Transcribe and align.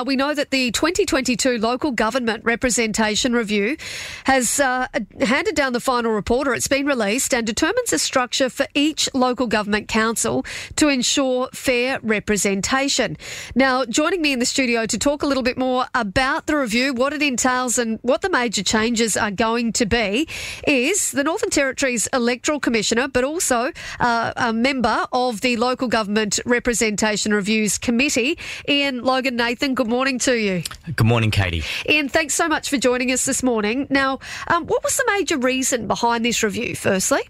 uh, 0.00 0.04
we 0.04 0.16
know 0.16 0.34
that 0.34 0.50
the 0.50 0.70
2022 0.70 1.58
Local 1.58 1.90
Government 1.90 2.44
Representation 2.44 3.34
Review 3.34 3.76
has 4.24 4.58
uh, 4.58 4.86
handed 5.20 5.54
down 5.54 5.72
the 5.72 5.80
final 5.80 6.12
report, 6.12 6.48
or 6.48 6.54
it's 6.54 6.68
been 6.68 6.86
released, 6.86 7.34
and 7.34 7.46
determines 7.46 7.92
a 7.92 7.98
structure 7.98 8.48
for 8.48 8.66
each 8.74 9.08
local 9.14 9.46
government 9.46 9.88
council 9.88 10.44
to 10.76 10.88
ensure 10.88 11.48
fair 11.52 11.98
representation. 12.02 13.16
Now, 13.54 13.84
joining 13.84 14.22
me 14.22 14.32
in 14.32 14.38
the 14.38 14.46
studio 14.46 14.86
to 14.86 14.98
talk 14.98 15.22
a 15.22 15.26
little 15.26 15.42
bit 15.42 15.58
more 15.58 15.86
about 15.94 16.46
the 16.46 16.56
review, 16.56 16.94
what 16.94 17.12
it 17.12 17.22
entails, 17.22 17.78
and 17.78 17.98
what 18.02 18.22
the 18.22 18.30
major 18.30 18.62
changes 18.62 19.16
are 19.16 19.30
going 19.30 19.72
to 19.74 19.86
be, 19.86 20.28
is 20.66 21.12
the 21.12 21.24
Northern 21.24 21.50
Territory's 21.50 22.06
Electoral 22.12 22.60
Commissioner, 22.60 23.08
but 23.08 23.24
also 23.24 23.72
uh, 23.98 24.32
a 24.36 24.52
member 24.52 25.06
of 25.12 25.42
the 25.42 25.56
Local 25.56 25.88
Government 25.88 26.40
Representation 26.46 27.34
Reviews 27.34 27.76
Committee, 27.76 28.38
Iain 28.68 29.00
Loganathan. 29.02 29.74
Good 29.74 29.89
morning 29.90 30.18
to 30.20 30.34
you. 30.34 30.62
Good 30.96 31.06
morning, 31.06 31.30
Katie. 31.30 31.64
Iain, 31.88 32.08
thanks 32.08 32.34
so 32.34 32.48
much 32.48 32.70
for 32.70 32.78
joining 32.78 33.10
us 33.12 33.24
this 33.26 33.42
morning. 33.42 33.88
Now, 33.90 34.20
um, 34.48 34.66
what 34.66 34.82
was 34.82 34.96
the 34.96 35.04
major 35.08 35.36
reason 35.36 35.86
behind 35.88 36.24
this 36.24 36.42
review, 36.42 36.76
firstly? 36.76 37.20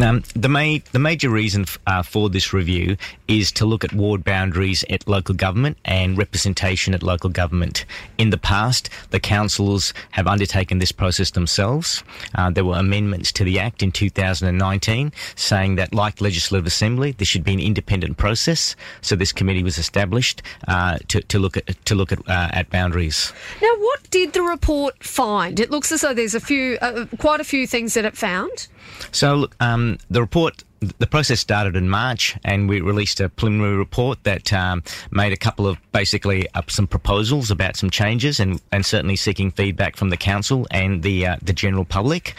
Um, 0.00 0.22
the, 0.34 0.48
ma- 0.48 0.78
the 0.92 0.98
major 0.98 1.28
reason 1.28 1.62
f- 1.62 1.78
uh, 1.86 2.02
for 2.02 2.30
this 2.30 2.52
review 2.52 2.96
is 3.28 3.52
to 3.52 3.66
look 3.66 3.84
at 3.84 3.92
ward 3.92 4.24
boundaries 4.24 4.84
at 4.88 5.06
local 5.06 5.34
government 5.34 5.76
and 5.84 6.16
representation 6.16 6.94
at 6.94 7.02
local 7.02 7.30
government. 7.30 7.84
In 8.18 8.30
the 8.30 8.38
past, 8.38 8.88
the 9.10 9.20
councils 9.20 9.92
have 10.12 10.26
undertaken 10.26 10.78
this 10.78 10.92
process 10.92 11.30
themselves. 11.30 12.02
Uh, 12.34 12.50
there 12.50 12.64
were 12.64 12.76
amendments 12.76 13.32
to 13.32 13.44
the 13.44 13.58
Act 13.58 13.82
in 13.82 13.92
2019 13.92 15.12
saying 15.36 15.76
that, 15.76 15.94
like 15.94 16.20
Legislative 16.20 16.66
Assembly, 16.66 17.12
this 17.12 17.28
should 17.28 17.44
be 17.44 17.52
an 17.52 17.60
independent 17.60 18.16
process. 18.16 18.76
So 19.00 19.16
this 19.16 19.32
committee 19.32 19.62
was 19.62 19.78
established 19.78 20.42
uh, 20.68 20.98
to, 21.08 21.20
to 21.22 21.38
look 21.38 21.56
at 21.56 21.84
to 21.84 21.94
look 21.94 22.12
at 22.12 22.18
uh, 22.28 22.48
at 22.52 22.70
boundaries. 22.70 23.32
Now, 23.60 23.74
what 23.78 24.10
did 24.10 24.32
the 24.32 24.42
report 24.42 25.02
find? 25.02 25.58
It 25.60 25.70
looks 25.70 25.92
as 25.92 26.02
though 26.02 26.14
there's 26.14 26.34
a 26.34 26.40
few, 26.40 26.78
uh, 26.80 27.06
quite 27.18 27.40
a 27.40 27.44
few 27.44 27.66
things 27.66 27.94
that 27.94 28.04
it 28.04 28.16
found. 28.16 28.68
So, 29.10 29.48
um, 29.60 29.98
the 30.10 30.20
report 30.20 30.64
the 30.98 31.06
process 31.06 31.40
started 31.40 31.76
in 31.76 31.88
March, 31.88 32.36
and 32.44 32.68
we 32.68 32.80
released 32.80 33.20
a 33.20 33.28
preliminary 33.28 33.76
report 33.76 34.22
that 34.24 34.52
um, 34.52 34.82
made 35.10 35.32
a 35.32 35.36
couple 35.36 35.66
of 35.66 35.78
basically 35.92 36.48
uh, 36.54 36.62
some 36.68 36.86
proposals 36.86 37.50
about 37.50 37.76
some 37.76 37.90
changes, 37.90 38.40
and, 38.40 38.60
and 38.72 38.84
certainly 38.84 39.16
seeking 39.16 39.50
feedback 39.52 39.96
from 39.96 40.10
the 40.10 40.16
council 40.16 40.66
and 40.70 41.02
the 41.02 41.26
uh, 41.26 41.36
the 41.42 41.52
general 41.52 41.84
public. 41.84 42.34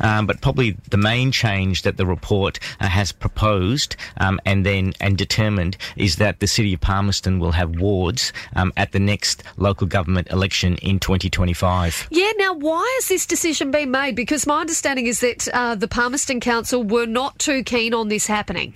Um, 0.00 0.26
but 0.26 0.40
probably 0.40 0.76
the 0.90 0.96
main 0.96 1.32
change 1.32 1.82
that 1.82 1.96
the 1.96 2.06
report 2.06 2.60
uh, 2.80 2.88
has 2.88 3.10
proposed 3.12 3.96
um, 4.18 4.40
and 4.46 4.64
then 4.64 4.92
and 5.00 5.18
determined 5.18 5.76
is 5.96 6.16
that 6.16 6.40
the 6.40 6.46
city 6.46 6.74
of 6.74 6.80
Palmerston 6.80 7.38
will 7.38 7.52
have 7.52 7.80
wards 7.80 8.32
um, 8.54 8.72
at 8.76 8.92
the 8.92 9.00
next 9.00 9.42
local 9.56 9.86
government 9.86 10.30
election 10.30 10.76
in 10.76 11.00
2025. 11.00 12.08
Yeah. 12.10 12.30
Now, 12.36 12.54
why 12.54 12.98
has 12.98 13.08
this 13.08 13.26
decision 13.26 13.70
been 13.70 13.90
made? 13.90 14.14
Because 14.14 14.46
my 14.46 14.60
understanding 14.60 15.06
is 15.06 15.20
that 15.20 15.48
uh, 15.48 15.74
the 15.74 15.88
Palmerston 15.88 16.40
Council 16.40 16.84
were 16.84 17.06
not 17.06 17.38
too 17.38 17.64
keen 17.64 17.87
on 17.94 18.08
this 18.08 18.26
happening. 18.26 18.74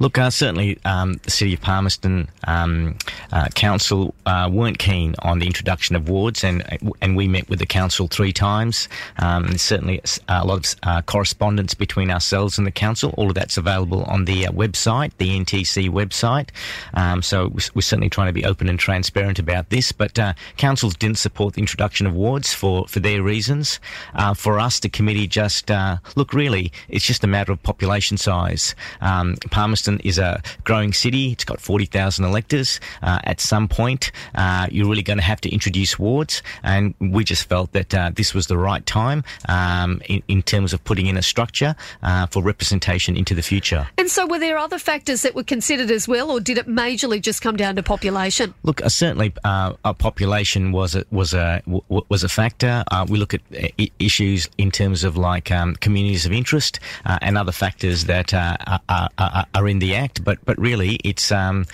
Look, 0.00 0.16
uh, 0.16 0.30
certainly 0.30 0.78
um, 0.86 1.20
the 1.24 1.30
City 1.30 1.52
of 1.52 1.60
Palmerston 1.60 2.30
um, 2.44 2.96
uh, 3.32 3.48
Council 3.54 4.14
uh, 4.24 4.48
weren't 4.50 4.78
keen 4.78 5.14
on 5.18 5.40
the 5.40 5.46
introduction 5.46 5.94
of 5.94 6.08
wards, 6.08 6.42
and 6.42 6.64
and 7.02 7.16
we 7.16 7.28
met 7.28 7.50
with 7.50 7.58
the 7.58 7.66
council 7.66 8.08
three 8.08 8.32
times. 8.32 8.88
Um, 9.18 9.58
certainly 9.58 10.00
a 10.26 10.46
lot 10.46 10.66
of 10.66 10.80
uh, 10.84 11.02
correspondence 11.02 11.74
between 11.74 12.10
ourselves 12.10 12.56
and 12.56 12.66
the 12.66 12.70
council. 12.70 13.12
All 13.18 13.28
of 13.28 13.34
that's 13.34 13.58
available 13.58 14.04
on 14.04 14.24
the 14.24 14.46
uh, 14.46 14.52
website, 14.52 15.12
the 15.18 15.38
NTC 15.38 15.90
website. 15.90 16.48
Um, 16.94 17.20
so 17.20 17.52
we're 17.74 17.82
certainly 17.82 18.08
trying 18.08 18.28
to 18.28 18.32
be 18.32 18.46
open 18.46 18.70
and 18.70 18.78
transparent 18.78 19.38
about 19.38 19.68
this. 19.68 19.92
But 19.92 20.18
uh, 20.18 20.32
councils 20.56 20.94
didn't 20.94 21.18
support 21.18 21.54
the 21.54 21.60
introduction 21.60 22.06
of 22.06 22.14
wards 22.14 22.54
for 22.54 22.88
for 22.88 23.00
their 23.00 23.22
reasons. 23.22 23.78
for 24.34 24.58
us, 24.58 24.80
the 24.80 24.88
committee 24.88 25.26
just 25.26 25.70
look 26.16 26.32
really, 26.32 26.72
it's 26.88 27.04
just 27.04 27.22
a 27.22 27.26
matter 27.26 27.52
of 27.52 27.62
population 27.62 28.16
size. 28.16 28.74
Um, 29.02 29.36
Is 30.04 30.18
a 30.18 30.42
growing 30.64 30.92
city. 30.92 31.32
It's 31.32 31.44
got 31.44 31.60
40,000 31.60 32.24
electors. 32.24 32.80
Uh, 33.02 33.18
at 33.24 33.40
some 33.40 33.68
point, 33.68 34.12
uh, 34.34 34.66
you're 34.70 34.88
really 34.88 35.02
going 35.02 35.18
to 35.18 35.24
have 35.24 35.40
to 35.42 35.50
introduce 35.50 35.98
wards. 35.98 36.42
And 36.62 36.94
we 37.00 37.24
just 37.24 37.48
felt 37.48 37.72
that 37.72 37.94
uh, 37.94 38.10
this 38.14 38.34
was 38.34 38.46
the 38.46 38.58
right 38.58 38.84
time 38.86 39.24
um, 39.48 40.00
in, 40.08 40.22
in, 40.28 40.42
terms 40.42 40.72
of 40.72 40.82
putting 40.84 41.06
in 41.06 41.16
a 41.16 41.22
structure 41.22 41.76
uh, 42.02 42.26
for 42.26 42.42
representation 42.42 43.16
into 43.16 43.34
the 43.34 43.42
future. 43.42 43.86
And 43.98 44.10
so, 44.10 44.26
were 44.26 44.38
there 44.38 44.56
other 44.56 44.78
factors 44.78 45.22
that 45.22 45.34
were 45.34 45.44
considered 45.44 45.90
as 45.90 46.08
well, 46.08 46.30
or 46.30 46.40
did 46.40 46.58
it 46.58 46.66
majorly 46.66 47.20
just 47.20 47.42
come 47.42 47.56
down 47.56 47.76
to 47.76 47.82
population? 47.82 48.54
Look, 48.62 48.82
uh, 48.82 48.88
certainly, 48.88 49.32
uh, 49.44 49.74
population 49.94 50.72
was 50.72 50.94
a, 50.94 51.04
was 51.10 51.34
a 51.34 51.62
was 51.66 52.24
a 52.24 52.28
factor. 52.28 52.84
we 53.08 53.18
look 53.18 53.34
at 53.34 53.40
issues 53.98 54.48
in 54.56 54.70
terms 54.70 55.04
of 55.04 55.16
like 55.16 55.50
um, 55.50 55.76
communities 55.76 56.26
of 56.26 56.32
interest 56.32 56.80
and 57.04 57.36
other 57.36 57.52
factors 57.52 58.06
that 58.06 58.32
are, 58.32 58.80
are, 58.88 59.46
are, 59.54 59.68
in 59.68 59.79
the 59.80 59.94
Act, 59.94 60.24
but 60.24 60.38
but 60.44 60.58
really 60.58 60.96
it's 61.04 61.32
um, 61.32 61.64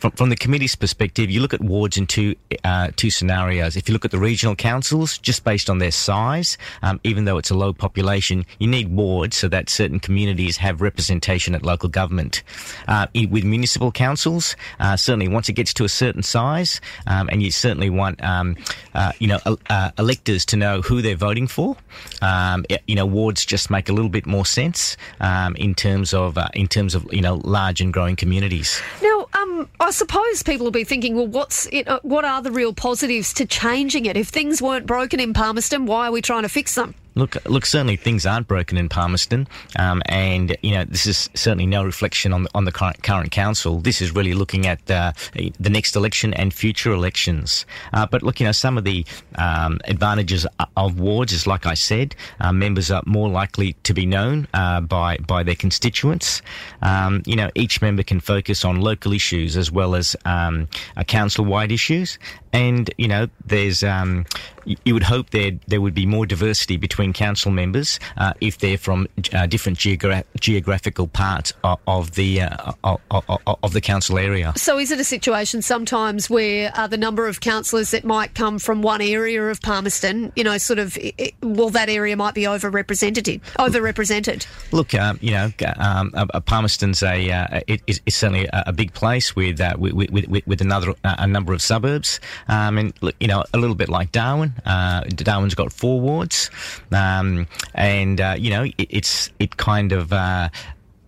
from, 0.00 0.12
from 0.12 0.28
the 0.30 0.36
committee's 0.36 0.76
perspective. 0.76 1.30
You 1.30 1.40
look 1.40 1.54
at 1.54 1.60
wards 1.60 1.96
in 1.96 2.06
two 2.06 2.34
uh, 2.64 2.90
two 2.96 3.10
scenarios. 3.10 3.76
If 3.76 3.88
you 3.88 3.92
look 3.92 4.04
at 4.04 4.10
the 4.10 4.18
regional 4.18 4.56
councils, 4.56 5.18
just 5.18 5.44
based 5.44 5.68
on 5.68 5.78
their 5.78 5.90
size, 5.90 6.58
um, 6.82 7.00
even 7.04 7.24
though 7.24 7.38
it's 7.38 7.50
a 7.50 7.54
low 7.54 7.72
population, 7.72 8.46
you 8.58 8.68
need 8.68 8.88
wards 8.88 9.36
so 9.36 9.48
that 9.48 9.68
certain 9.68 10.00
communities 10.00 10.56
have 10.56 10.80
representation 10.80 11.54
at 11.54 11.62
local 11.62 11.88
government. 11.88 12.42
Uh, 12.88 13.06
with 13.30 13.44
municipal 13.44 13.92
councils, 13.92 14.56
uh, 14.80 14.96
certainly 14.96 15.28
once 15.28 15.48
it 15.48 15.54
gets 15.54 15.74
to 15.74 15.84
a 15.84 15.88
certain 15.88 16.22
size, 16.22 16.80
um, 17.06 17.28
and 17.30 17.42
you 17.42 17.50
certainly 17.50 17.90
want 17.90 18.22
um, 18.22 18.56
uh, 18.94 19.12
you 19.18 19.28
know 19.28 19.38
uh, 19.68 19.90
electors 19.98 20.44
to 20.46 20.56
know 20.56 20.80
who 20.82 21.02
they're 21.02 21.16
voting 21.16 21.46
for. 21.46 21.76
Um, 22.22 22.64
you 22.86 22.94
know 22.94 23.06
wards 23.06 23.44
just 23.44 23.70
make 23.70 23.88
a 23.88 23.92
little 23.92 24.10
bit 24.10 24.26
more 24.26 24.46
sense 24.46 24.96
um, 25.20 25.56
in 25.56 25.74
terms 25.74 26.14
of 26.14 26.38
uh, 26.38 26.48
in 26.54 26.68
terms 26.68 26.94
of 26.94 27.06
you 27.12 27.20
know 27.20 27.40
large 27.56 27.80
and 27.80 27.90
growing 27.90 28.16
communities. 28.16 28.82
Now, 29.02 29.28
um, 29.32 29.66
I 29.80 29.90
suppose 29.90 30.42
people 30.42 30.64
will 30.64 30.78
be 30.82 30.84
thinking, 30.84 31.16
well, 31.16 31.26
what's 31.26 31.66
it, 31.72 31.88
uh, 31.88 32.00
what 32.02 32.24
are 32.24 32.42
the 32.42 32.50
real 32.50 32.74
positives 32.74 33.32
to 33.34 33.46
changing 33.46 34.04
it? 34.04 34.14
If 34.14 34.28
things 34.28 34.60
weren't 34.60 34.84
broken 34.84 35.20
in 35.20 35.32
Palmerston, 35.32 35.86
why 35.86 36.08
are 36.08 36.12
we 36.12 36.20
trying 36.20 36.42
to 36.42 36.50
fix 36.50 36.74
them? 36.74 36.94
Look, 37.16 37.36
look. 37.46 37.64
Certainly, 37.64 37.96
things 37.96 38.26
aren't 38.26 38.46
broken 38.46 38.76
in 38.76 38.90
Palmerston, 38.90 39.48
um, 39.78 40.02
and 40.04 40.54
you 40.62 40.72
know 40.72 40.84
this 40.84 41.06
is 41.06 41.30
certainly 41.34 41.64
no 41.64 41.82
reflection 41.82 42.34
on 42.34 42.42
the, 42.42 42.50
on 42.54 42.66
the 42.66 42.72
current, 42.72 43.02
current 43.02 43.30
council. 43.30 43.80
This 43.80 44.02
is 44.02 44.14
really 44.14 44.34
looking 44.34 44.66
at 44.66 44.90
uh, 44.90 45.12
the 45.32 45.70
next 45.70 45.96
election 45.96 46.34
and 46.34 46.52
future 46.52 46.92
elections. 46.92 47.64
Uh, 47.94 48.04
but 48.04 48.22
look, 48.22 48.38
you 48.38 48.44
know, 48.44 48.52
some 48.52 48.76
of 48.76 48.84
the 48.84 49.06
um, 49.36 49.80
advantages 49.84 50.46
of 50.76 51.00
wards 51.00 51.32
is, 51.32 51.46
like 51.46 51.64
I 51.64 51.72
said, 51.72 52.14
uh, 52.38 52.52
members 52.52 52.90
are 52.90 53.02
more 53.06 53.30
likely 53.30 53.72
to 53.84 53.94
be 53.94 54.04
known 54.04 54.46
uh, 54.52 54.82
by 54.82 55.16
by 55.16 55.42
their 55.42 55.54
constituents. 55.54 56.42
Um, 56.82 57.22
you 57.24 57.34
know, 57.34 57.50
each 57.54 57.80
member 57.80 58.02
can 58.02 58.20
focus 58.20 58.62
on 58.62 58.82
local 58.82 59.14
issues 59.14 59.56
as 59.56 59.72
well 59.72 59.94
as 59.94 60.16
um, 60.26 60.68
council-wide 61.06 61.72
issues, 61.72 62.18
and 62.56 62.90
you 62.96 63.06
know, 63.06 63.28
there's 63.44 63.84
um, 63.84 64.24
you 64.66 64.94
would 64.94 65.02
hope 65.02 65.30
there 65.30 65.52
there 65.68 65.80
would 65.80 65.94
be 65.94 66.06
more 66.06 66.26
diversity 66.26 66.76
between 66.76 67.12
council 67.12 67.50
members 67.52 68.00
uh, 68.16 68.32
if 68.40 68.58
they're 68.58 68.78
from 68.78 69.06
uh, 69.32 69.46
different 69.46 69.78
geogra- 69.78 70.24
geographical 70.40 71.06
parts 71.06 71.52
of, 71.62 71.78
of 71.86 72.12
the 72.12 72.42
uh, 72.42 72.72
of, 72.82 73.00
of, 73.10 73.72
the 73.72 73.80
council 73.80 74.18
area. 74.18 74.52
So, 74.56 74.78
is 74.78 74.90
it 74.90 74.98
a 74.98 75.04
situation 75.04 75.62
sometimes 75.62 76.30
where 76.30 76.72
uh, 76.74 76.86
the 76.86 76.96
number 76.96 77.26
of 77.26 77.40
councillors 77.40 77.90
that 77.90 78.04
might 78.04 78.34
come 78.34 78.58
from 78.58 78.82
one 78.82 79.00
area 79.00 79.42
of 79.48 79.60
Palmerston, 79.60 80.32
you 80.34 80.44
know, 80.44 80.56
sort 80.58 80.78
of, 80.78 80.96
it, 81.00 81.34
well, 81.42 81.70
that 81.70 81.88
area 81.88 82.16
might 82.16 82.34
be 82.34 82.42
overrepresented? 82.42 83.40
Overrepresented. 83.58 84.46
Look, 84.72 84.94
um, 84.94 85.18
you 85.20 85.32
know, 85.32 85.52
um, 85.78 86.12
Palmerston's 86.46 87.02
a 87.02 87.30
uh, 87.30 87.60
it, 87.66 87.82
it's 87.86 88.16
certainly 88.16 88.48
a, 88.52 88.72
big 88.72 88.92
place 88.92 89.34
with, 89.34 89.58
uh, 89.60 89.74
with, 89.78 90.10
with, 90.10 90.46
with 90.46 90.60
another 90.60 90.94
a 91.02 91.26
number 91.26 91.52
of 91.54 91.62
suburbs, 91.62 92.20
um, 92.48 92.78
and 92.78 92.92
you 93.20 93.28
know, 93.28 93.44
a 93.52 93.58
little 93.58 93.76
bit 93.76 93.88
like 93.88 94.12
Darwin. 94.12 94.52
Darwin's 94.64 95.54
got 95.54 95.72
four 95.72 96.00
wards. 96.00 96.50
Um, 96.92 97.46
and 97.74 98.20
uh, 98.20 98.36
you 98.38 98.50
know, 98.50 98.64
it, 98.64 98.74
it's 98.78 99.30
it 99.38 99.56
kind 99.56 99.92
of 99.92 100.12
uh, 100.12 100.48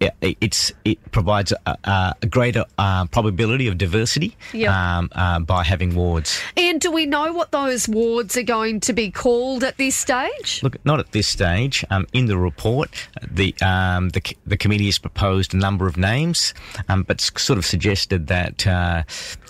it's 0.00 0.72
it 0.84 0.98
provides 1.12 1.52
a, 1.66 1.76
a 1.84 2.26
greater 2.26 2.64
uh, 2.78 3.06
probability 3.06 3.66
of 3.66 3.78
diversity 3.78 4.36
yep. 4.52 4.72
um, 4.72 5.08
uh, 5.12 5.40
by 5.40 5.64
having 5.64 5.94
wards. 5.94 6.40
And 6.56 6.80
do 6.80 6.90
we 6.90 7.06
know 7.06 7.32
what 7.32 7.50
those 7.50 7.88
wards 7.88 8.36
are 8.36 8.42
going 8.42 8.80
to 8.80 8.92
be 8.92 9.10
called 9.10 9.64
at 9.64 9.76
this 9.76 9.96
stage? 9.96 10.62
Look, 10.62 10.84
not 10.84 11.00
at 11.00 11.12
this 11.12 11.26
stage. 11.26 11.84
Um, 11.90 12.06
in 12.12 12.26
the 12.26 12.38
report, 12.38 12.90
the, 13.30 13.54
um, 13.62 14.10
the 14.10 14.22
the 14.46 14.56
committee 14.56 14.86
has 14.86 14.98
proposed 14.98 15.54
a 15.54 15.56
number 15.56 15.86
of 15.86 15.96
names, 15.96 16.54
um, 16.88 17.02
but 17.02 17.20
sort 17.20 17.58
of 17.58 17.66
suggested 17.66 18.26
that. 18.28 18.66
Uh, 18.66 19.02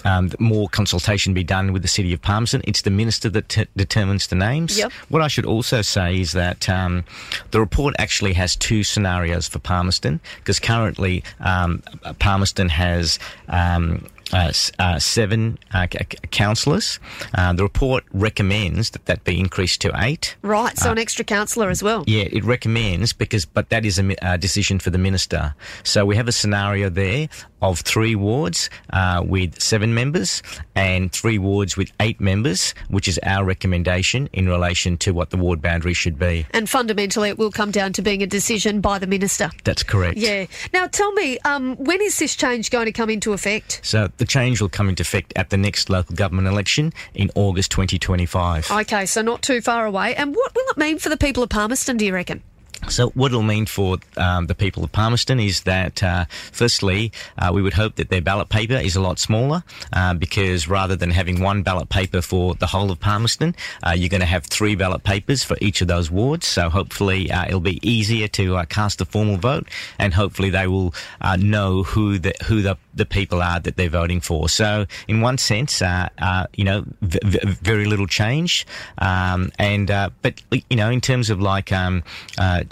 um, 0.04 0.30
more 0.38 0.68
consultation 0.68 1.34
be 1.34 1.44
done 1.44 1.72
with 1.72 1.82
the 1.82 1.88
City 1.88 2.12
of 2.12 2.22
Palmerston. 2.22 2.62
It's 2.64 2.82
the 2.82 2.90
Minister 2.90 3.28
that 3.30 3.48
t- 3.48 3.66
determines 3.76 4.28
the 4.28 4.36
names. 4.36 4.78
Yep. 4.78 4.92
What 5.08 5.22
I 5.22 5.28
should 5.28 5.46
also 5.46 5.82
say 5.82 6.20
is 6.20 6.32
that 6.32 6.68
um, 6.68 7.04
the 7.50 7.60
report 7.60 7.94
actually 7.98 8.32
has 8.34 8.54
two 8.56 8.84
scenarios 8.84 9.48
for 9.48 9.58
Palmerston 9.58 10.20
because 10.38 10.58
currently 10.58 11.22
um, 11.40 11.82
Palmerston 12.18 12.68
has 12.68 13.18
um, 13.48 14.06
uh, 14.32 14.52
uh, 14.78 14.98
seven 14.98 15.58
uh, 15.72 15.86
c- 15.90 15.98
councillors. 16.30 16.98
Uh, 17.34 17.52
the 17.52 17.62
report 17.62 18.04
recommends 18.12 18.90
that 18.90 19.06
that 19.06 19.24
be 19.24 19.38
increased 19.38 19.80
to 19.80 19.92
eight. 19.96 20.36
Right, 20.42 20.76
so 20.76 20.92
an 20.92 20.98
extra 20.98 21.24
councillor 21.24 21.70
as 21.70 21.82
well. 21.82 22.04
Yeah, 22.06 22.24
it 22.30 22.44
recommends 22.44 23.12
because, 23.12 23.44
but 23.44 23.70
that 23.70 23.84
is 23.84 23.98
a 23.98 24.26
uh, 24.26 24.36
decision 24.36 24.78
for 24.78 24.90
the 24.90 24.98
minister. 24.98 25.54
So 25.82 26.04
we 26.04 26.16
have 26.16 26.28
a 26.28 26.32
scenario 26.32 26.90
there 26.90 27.28
of 27.62 27.80
three 27.80 28.14
wards 28.14 28.70
uh, 28.90 29.22
with 29.26 29.60
seven 29.60 29.94
members 29.94 30.42
and 30.74 31.12
three 31.12 31.38
wards 31.38 31.76
with 31.76 31.90
eight 32.00 32.20
members, 32.20 32.74
which 32.88 33.08
is 33.08 33.18
our 33.22 33.44
recommendation 33.44 34.28
in 34.32 34.48
relation 34.48 34.96
to 34.98 35.12
what 35.12 35.30
the 35.30 35.36
ward 35.36 35.60
boundary 35.60 35.94
should 35.94 36.18
be. 36.18 36.46
And 36.50 36.68
fundamentally, 36.68 37.28
it 37.28 37.38
will 37.38 37.50
come 37.50 37.70
down 37.70 37.92
to 37.94 38.02
being 38.02 38.22
a 38.22 38.26
decision 38.26 38.80
by 38.80 38.98
the 38.98 39.06
minister. 39.06 39.50
That's 39.64 39.82
correct. 39.82 40.18
Yeah. 40.18 40.46
Now, 40.72 40.86
tell 40.86 41.12
me, 41.12 41.38
um, 41.40 41.76
when 41.76 42.00
is 42.00 42.18
this 42.18 42.36
change 42.36 42.70
going 42.70 42.86
to 42.86 42.92
come 42.92 43.10
into 43.10 43.32
effect? 43.32 43.80
So 43.82 44.08
the 44.16 44.24
change 44.24 44.60
will 44.60 44.68
come 44.68 44.88
into 44.88 45.02
effect 45.02 45.32
at 45.36 45.50
the 45.50 45.56
next 45.56 45.90
local 45.90 46.14
government 46.14 46.48
election 46.48 46.92
in 47.14 47.30
August 47.34 47.70
2025. 47.72 48.70
Okay, 48.70 49.06
so 49.06 49.22
not 49.22 49.42
too 49.42 49.60
far 49.60 49.86
away. 49.86 50.14
And 50.14 50.34
what 50.34 50.54
will 50.54 50.66
it 50.68 50.76
mean 50.76 50.98
for 50.98 51.08
the 51.08 51.16
people 51.16 51.42
of 51.42 51.50
Palmerston, 51.50 51.96
do 51.96 52.06
you 52.06 52.14
reckon? 52.14 52.42
So, 52.88 53.10
what 53.10 53.32
it'll 53.32 53.42
mean 53.42 53.66
for 53.66 53.98
um, 54.16 54.46
the 54.46 54.54
people 54.54 54.84
of 54.84 54.92
Palmerston 54.92 55.40
is 55.40 55.62
that, 55.62 56.02
uh, 56.02 56.24
firstly, 56.52 57.12
uh, 57.36 57.50
we 57.52 57.60
would 57.60 57.74
hope 57.74 57.96
that 57.96 58.08
their 58.08 58.22
ballot 58.22 58.48
paper 58.48 58.74
is 58.74 58.96
a 58.96 59.00
lot 59.00 59.18
smaller 59.18 59.62
uh, 59.92 60.14
because 60.14 60.68
rather 60.68 60.96
than 60.96 61.10
having 61.10 61.42
one 61.42 61.62
ballot 61.62 61.88
paper 61.88 62.22
for 62.22 62.54
the 62.54 62.66
whole 62.66 62.90
of 62.90 63.00
Palmerston, 63.00 63.54
uh, 63.86 63.94
you're 63.96 64.08
going 64.08 64.20
to 64.20 64.26
have 64.26 64.46
three 64.46 64.74
ballot 64.74 65.02
papers 65.02 65.44
for 65.44 65.56
each 65.60 65.82
of 65.82 65.88
those 65.88 66.10
wards. 66.10 66.46
So, 66.46 66.70
hopefully, 66.70 67.30
uh, 67.30 67.46
it'll 67.46 67.60
be 67.60 67.78
easier 67.88 68.28
to 68.28 68.56
uh, 68.56 68.64
cast 68.64 69.00
a 69.00 69.04
formal 69.04 69.36
vote, 69.36 69.68
and 69.98 70.14
hopefully, 70.14 70.50
they 70.50 70.66
will 70.66 70.94
know 71.38 71.82
who 71.82 72.18
the 72.18 72.34
who 72.44 72.62
the, 72.62 72.78
the 72.98 73.06
people 73.06 73.42
are 73.42 73.60
that 73.60 73.76
they're 73.76 73.88
voting 73.88 74.20
for. 74.20 74.48
So, 74.48 74.86
in 75.06 75.20
one 75.20 75.38
sense, 75.38 75.80
you 75.80 76.64
know, 76.64 76.84
v- 77.00 77.18
v- 77.24 77.56
very 77.62 77.86
little 77.86 78.06
change, 78.06 78.66
um, 78.98 79.50
and 79.58 79.86
but 80.22 80.42
you 80.50 80.76
know, 80.76 80.90
in 80.90 81.00
terms 81.00 81.30
of 81.30 81.40
like 81.40 81.72
um, 81.72 82.02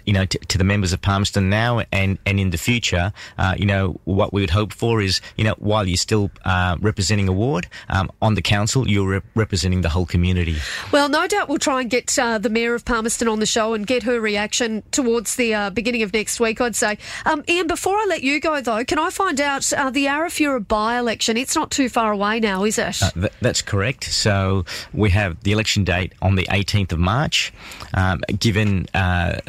you 0.04 0.12
know, 0.12 0.24
t- 0.24 0.38
to 0.48 0.58
the 0.58 0.64
members 0.64 0.92
of 0.92 1.00
Palmerston 1.00 1.48
now 1.48 1.80
and, 1.92 2.18
and 2.26 2.40
in 2.40 2.50
the 2.50 2.58
future, 2.58 3.12
uh, 3.38 3.54
you 3.56 3.66
know, 3.66 4.00
what 4.04 4.32
we 4.32 4.40
would 4.40 4.50
hope 4.50 4.72
for 4.72 5.00
is, 5.00 5.20
you 5.36 5.44
know, 5.44 5.54
while 5.58 5.86
you're 5.86 5.96
still 5.96 6.30
uh, 6.44 6.76
representing 6.80 7.28
a 7.28 7.32
ward 7.32 7.68
um, 7.88 8.10
on 8.20 8.34
the 8.34 8.42
council, 8.42 8.88
you're 8.88 9.08
rep- 9.08 9.24
representing 9.34 9.82
the 9.82 9.88
whole 9.88 10.06
community. 10.06 10.56
Well, 10.92 11.08
no 11.08 11.26
doubt 11.26 11.48
we'll 11.48 11.58
try 11.58 11.80
and 11.80 11.90
get 11.90 12.16
uh, 12.18 12.38
the 12.38 12.50
Mayor 12.50 12.74
of 12.74 12.84
Palmerston 12.84 13.28
on 13.28 13.40
the 13.40 13.46
show 13.46 13.74
and 13.74 13.86
get 13.86 14.02
her 14.04 14.20
reaction 14.20 14.82
towards 14.90 15.36
the 15.36 15.54
uh, 15.54 15.70
beginning 15.70 16.02
of 16.02 16.12
next 16.12 16.40
week, 16.40 16.60
I'd 16.60 16.76
say. 16.76 16.98
Um, 17.24 17.44
Iain, 17.48 17.66
before 17.66 17.96
I 17.96 18.06
let 18.08 18.22
you 18.22 18.40
go, 18.40 18.60
though, 18.60 18.84
can 18.84 18.98
I 18.98 19.10
find 19.10 19.40
out 19.40 19.72
uh, 20.16 20.28
the 20.28 20.44
Arafura 20.44 20.66
by 20.66 20.98
election? 20.98 21.36
It's 21.36 21.54
not 21.54 21.70
too 21.70 21.88
far 21.88 22.12
away 22.12 22.40
now, 22.40 22.64
is 22.64 22.78
it? 22.78 23.02
Uh, 23.02 23.10
th- 23.10 23.32
that's 23.40 23.62
correct. 23.62 24.04
So 24.04 24.64
we 24.92 25.10
have 25.10 25.42
the 25.42 25.52
election 25.52 25.84
date 25.84 26.12
on 26.22 26.36
the 26.36 26.44
18th 26.44 26.92
of 26.92 26.98
March. 26.98 27.52
Um, 27.94 28.22
given 28.38 28.86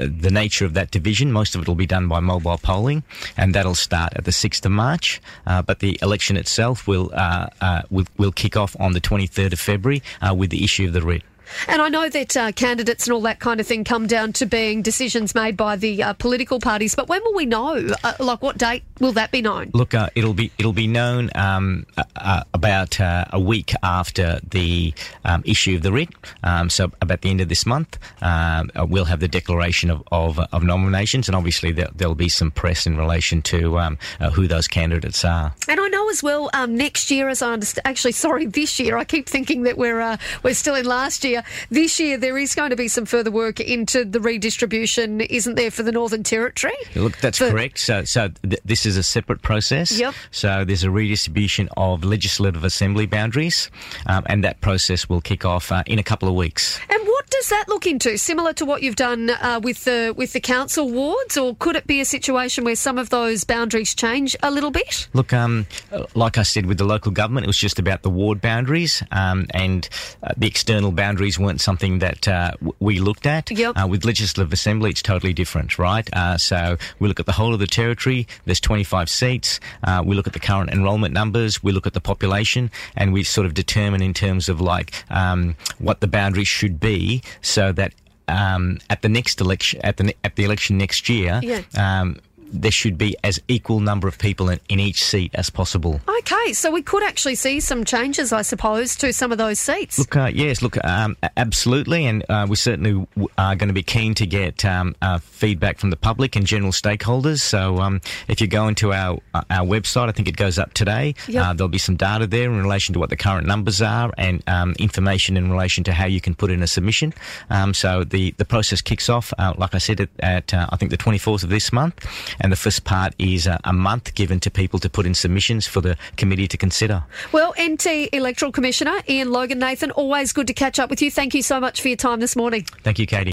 the 0.07 0.29
nature 0.31 0.65
of 0.65 0.73
that 0.73 0.91
division. 0.91 1.31
Most 1.31 1.55
of 1.55 1.61
it 1.61 1.67
will 1.67 1.75
be 1.75 1.85
done 1.85 2.07
by 2.07 2.19
mobile 2.19 2.57
polling, 2.57 3.03
and 3.35 3.53
that'll 3.53 3.75
start 3.75 4.13
at 4.15 4.25
the 4.25 4.31
6th 4.31 4.65
of 4.65 4.71
March. 4.71 5.21
Uh, 5.45 5.61
but 5.61 5.79
the 5.79 5.97
election 6.01 6.37
itself 6.37 6.87
will, 6.87 7.11
uh, 7.13 7.47
uh, 7.61 7.81
will, 7.89 8.05
will 8.17 8.31
kick 8.31 8.55
off 8.55 8.75
on 8.79 8.93
the 8.93 9.01
23rd 9.01 9.53
of 9.53 9.59
February 9.59 10.01
uh, 10.21 10.33
with 10.33 10.49
the 10.49 10.63
issue 10.63 10.87
of 10.87 10.93
the 10.93 11.01
writ. 11.01 11.23
And 11.67 11.81
I 11.81 11.89
know 11.89 12.09
that 12.09 12.37
uh, 12.37 12.51
candidates 12.51 13.07
and 13.07 13.13
all 13.13 13.21
that 13.21 13.39
kind 13.39 13.59
of 13.59 13.67
thing 13.67 13.83
come 13.83 14.07
down 14.07 14.33
to 14.33 14.45
being 14.45 14.81
decisions 14.81 15.35
made 15.35 15.57
by 15.57 15.75
the 15.75 16.03
uh, 16.03 16.13
political 16.13 16.59
parties. 16.59 16.95
But 16.95 17.07
when 17.09 17.21
will 17.23 17.33
we 17.33 17.45
know? 17.45 17.93
Uh, 18.03 18.13
like, 18.19 18.41
what 18.41 18.57
date 18.57 18.83
will 18.99 19.13
that 19.13 19.31
be 19.31 19.41
known? 19.41 19.71
Look, 19.73 19.93
uh, 19.93 20.09
it'll 20.15 20.33
be 20.33 20.51
it'll 20.57 20.73
be 20.73 20.87
known 20.87 21.29
um, 21.35 21.85
uh, 21.97 22.03
uh, 22.15 22.43
about 22.53 22.99
a 22.99 23.39
week 23.39 23.73
after 23.83 24.39
the 24.49 24.93
um, 25.25 25.43
issue 25.45 25.75
of 25.75 25.83
the 25.83 25.91
writ. 25.91 26.09
Um, 26.43 26.69
so 26.69 26.91
about 27.01 27.21
the 27.21 27.29
end 27.29 27.41
of 27.41 27.49
this 27.49 27.65
month, 27.65 27.97
um, 28.21 28.71
we'll 28.75 29.05
have 29.05 29.19
the 29.19 29.27
declaration 29.27 29.89
of, 29.89 30.03
of, 30.11 30.39
of 30.39 30.63
nominations, 30.63 31.27
and 31.27 31.35
obviously 31.35 31.71
there, 31.71 31.89
will 31.99 32.15
be 32.15 32.29
some 32.29 32.51
press 32.51 32.85
in 32.85 32.97
relation 32.97 33.41
to 33.41 33.77
um, 33.79 33.97
who 34.33 34.47
those 34.47 34.67
candidates 34.67 35.25
are. 35.25 35.53
And 35.67 35.79
I 35.79 35.87
know 35.87 36.09
as 36.09 36.23
well 36.23 36.49
um, 36.53 36.75
next 36.75 37.11
year, 37.11 37.29
as 37.29 37.41
I 37.41 37.53
understand, 37.53 37.85
actually, 37.85 38.13
sorry, 38.13 38.45
this 38.45 38.79
year. 38.79 38.97
I 38.97 39.03
keep 39.03 39.27
thinking 39.27 39.63
that 39.63 39.77
we're 39.77 40.17
we're 40.43 40.53
still 40.53 40.75
in 40.75 40.85
last 40.85 41.23
year 41.23 41.36
This 41.69 41.99
year, 41.99 42.17
there 42.17 42.37
is 42.37 42.55
going 42.55 42.69
to 42.69 42.75
be 42.75 42.87
some 42.87 43.05
further 43.05 43.31
work 43.31 43.59
into 43.59 44.05
the 44.05 44.19
redistribution, 44.19 45.21
isn't 45.21 45.55
there, 45.55 45.71
for 45.71 45.83
the 45.83 45.91
Northern 45.91 46.23
Territory? 46.23 46.73
Look, 46.95 47.17
that's 47.17 47.39
correct. 47.39 47.79
So, 47.79 48.03
so 48.03 48.29
th- 48.43 48.61
this 48.65 48.85
is 48.85 48.97
a 48.97 49.03
separate 49.03 49.41
process. 49.41 49.97
Yep. 49.97 50.13
So 50.31 50.65
there's 50.65 50.83
a 50.83 50.91
redistribution 50.91 51.69
of 51.77 52.03
legislative 52.03 52.63
assembly 52.63 53.05
boundaries, 53.05 53.69
um, 54.05 54.23
and 54.27 54.43
that 54.43 54.61
process 54.61 55.09
will 55.09 55.21
kick 55.21 55.45
off 55.45 55.71
uh, 55.71 55.83
in 55.85 55.99
a 55.99 56.03
couple 56.03 56.27
of 56.29 56.35
weeks. 56.35 56.79
And 56.89 57.07
what 57.07 57.26
does 57.37 57.49
that 57.49 57.65
look 57.67 57.85
into? 57.85 58.17
Similar 58.17 58.53
to 58.53 58.65
what 58.65 58.81
you've 58.81 58.95
done 58.95 59.29
uh, 59.29 59.59
with 59.61 59.83
the 59.83 60.11
with 60.17 60.33
the 60.33 60.39
council 60.39 60.89
wards, 60.89 61.37
or 61.37 61.55
could 61.55 61.75
it 61.75 61.85
be 61.85 62.01
a 62.01 62.05
situation 62.05 62.63
where 62.63 62.75
some 62.75 62.97
of 62.97 63.11
those 63.11 63.43
boundaries 63.43 63.93
change 63.93 64.35
a 64.41 64.49
little 64.49 64.71
bit? 64.71 65.07
Look, 65.13 65.33
um, 65.33 65.67
like 66.15 66.39
I 66.39 66.43
said, 66.43 66.65
with 66.65 66.79
the 66.79 66.83
local 66.83 67.11
government, 67.11 67.45
it 67.45 67.47
was 67.47 67.57
just 67.57 67.77
about 67.77 68.01
the 68.01 68.09
ward 68.09 68.41
boundaries, 68.41 69.03
um, 69.11 69.45
and 69.51 69.87
uh, 70.23 70.33
the 70.35 70.47
external 70.47 70.91
boundaries 70.91 71.37
weren't 71.37 71.61
something 71.61 71.99
that 71.99 72.27
uh, 72.27 72.53
we 72.79 72.99
looked 72.99 73.27
at. 73.27 73.51
Yep. 73.51 73.77
Uh, 73.77 73.87
with 73.87 74.03
legislative 74.03 74.51
assembly, 74.51 74.89
it's 74.89 75.03
totally 75.03 75.33
different, 75.33 75.77
right? 75.77 76.09
Uh, 76.13 76.37
so 76.37 76.77
we 76.97 77.07
look 77.07 77.19
at 77.19 77.27
the 77.27 77.33
whole 77.33 77.53
of 77.53 77.59
the 77.59 77.67
territory. 77.67 78.27
There's 78.45 78.59
25 78.59 79.09
seats. 79.09 79.59
Uh, 79.83 80.01
we 80.03 80.15
look 80.15 80.25
at 80.25 80.33
the 80.33 80.39
current 80.39 80.71
enrolment 80.71 81.13
numbers. 81.13 81.61
We 81.61 81.71
look 81.71 81.85
at 81.85 81.93
the 81.93 82.01
population, 82.01 82.71
and 82.95 83.13
we 83.13 83.23
sort 83.23 83.45
of 83.45 83.53
determine 83.53 84.01
in 84.01 84.15
terms 84.15 84.49
of 84.49 84.59
like 84.59 84.91
um, 85.11 85.55
what 85.77 86.01
the 86.01 86.07
boundaries 86.07 86.47
should 86.47 86.79
be 86.79 87.21
so 87.41 87.71
that 87.73 87.93
um, 88.27 88.79
at 88.89 89.01
the 89.01 89.09
next 89.09 89.39
election, 89.41 89.79
at 89.83 89.97
the 89.97 90.15
at 90.23 90.35
the 90.35 90.43
election 90.43 90.77
next 90.77 91.09
year, 91.09 91.39
yeah. 91.43 91.61
um, 91.77 92.17
there 92.51 92.71
should 92.71 92.97
be 92.97 93.15
as 93.23 93.39
equal 93.47 93.79
number 93.79 94.07
of 94.07 94.17
people 94.17 94.49
in, 94.49 94.59
in, 94.69 94.79
each 94.79 95.03
seat 95.03 95.31
as 95.33 95.49
possible. 95.49 95.99
Okay, 96.19 96.53
so 96.53 96.71
we 96.71 96.81
could 96.81 97.03
actually 97.03 97.35
see 97.35 97.59
some 97.59 97.83
changes, 97.83 98.31
I 98.31 98.41
suppose, 98.41 98.95
to 98.97 99.11
some 99.11 99.31
of 99.31 99.37
those 99.37 99.59
seats. 99.59 99.99
Look, 99.99 100.15
uh, 100.15 100.31
yes, 100.33 100.61
look, 100.61 100.83
um, 100.83 101.17
absolutely, 101.35 102.05
and 102.05 102.23
uh, 102.29 102.45
we 102.49 102.55
certainly 102.55 103.07
are 103.37 103.55
going 103.55 103.67
to 103.67 103.73
be 103.73 103.83
keen 103.83 104.13
to 104.15 104.25
get 104.25 104.63
um, 104.65 104.95
uh, 105.01 105.19
feedback 105.19 105.79
from 105.79 105.89
the 105.89 105.97
public 105.97 106.35
and 106.35 106.45
general 106.45 106.71
stakeholders. 106.71 107.41
So, 107.41 107.79
um, 107.79 108.01
if 108.27 108.41
you 108.41 108.47
go 108.47 108.67
into 108.67 108.93
our 108.93 109.19
uh, 109.33 109.43
our 109.49 109.65
website, 109.65 110.09
I 110.09 110.11
think 110.11 110.27
it 110.27 110.37
goes 110.37 110.59
up 110.59 110.73
today. 110.73 111.15
Yep. 111.27 111.45
Uh, 111.45 111.53
there'll 111.53 111.69
be 111.69 111.77
some 111.77 111.95
data 111.95 112.27
there 112.27 112.49
in 112.51 112.61
relation 112.61 112.93
to 112.93 112.99
what 112.99 113.09
the 113.09 113.17
current 113.17 113.47
numbers 113.47 113.81
are 113.81 114.11
and 114.17 114.43
um, 114.47 114.75
information 114.79 115.37
in 115.37 115.51
relation 115.51 115.83
to 115.85 115.93
how 115.93 116.05
you 116.05 116.21
can 116.21 116.35
put 116.35 116.51
in 116.51 116.61
a 116.61 116.67
submission. 116.67 117.13
Um, 117.49 117.73
so 117.73 118.03
the 118.03 118.31
the 118.37 118.45
process 118.45 118.81
kicks 118.81 119.09
off, 119.09 119.33
uh, 119.37 119.53
like 119.57 119.75
I 119.75 119.79
said, 119.79 120.01
at, 120.01 120.09
at 120.19 120.53
I 120.53 120.75
think 120.77 120.91
the 120.91 120.97
24th 120.97 121.43
of 121.43 121.49
this 121.49 121.71
month 121.73 122.05
and 122.39 122.51
the 122.51 122.55
first 122.55 122.83
part 122.83 123.13
is 123.17 123.47
a, 123.47 123.59
a, 123.63 123.73
month 123.73 124.13
given 124.15 124.39
to 124.39 124.51
people 124.51 124.79
to 124.79 124.89
put 124.89 125.05
in 125.05 125.13
submissions 125.13 125.67
for 125.67 125.81
the 125.81 125.97
committee 126.15 126.47
to 126.47 126.57
consider. 126.57 127.03
Well, 127.31 127.53
NT 127.61 128.13
Electoral 128.13 128.51
Commissioner 128.51 129.01
Iain 129.09 129.27
Loganathan, 129.27 129.91
always 129.95 130.33
good 130.33 130.47
to 130.47 130.53
catch 130.53 130.79
up 130.79 130.89
with 130.89 131.01
you. 131.01 131.11
Thank 131.11 131.33
you 131.33 131.41
so 131.41 131.59
much 131.59 131.81
for 131.81 131.87
your 131.87 131.97
time 131.97 132.19
this 132.19 132.35
morning. 132.35 132.63
Thank 132.83 132.99
you, 132.99 133.05
Katie. 133.05 133.25